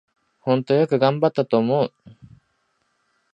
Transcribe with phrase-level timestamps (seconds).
[0.39, 1.93] ほんとよく頑張ったと思う